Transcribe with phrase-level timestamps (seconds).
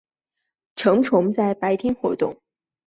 [0.75, 2.35] 成虫在白天活动。